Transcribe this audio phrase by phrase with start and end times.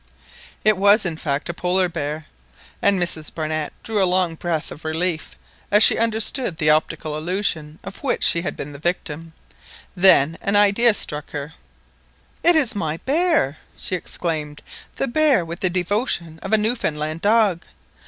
[0.63, 2.25] It was, in fact, a Polar bear,
[2.81, 5.35] and Mrs Barnett drew a long breath of relief
[5.69, 9.33] as she understood the optical illusion of which she had been the victim.
[9.95, 11.53] Then an idea struck her.
[12.41, 14.63] "It is my bear!" she exclaimed,
[14.95, 17.61] "the bear with the devotion of a Newfoundland dog!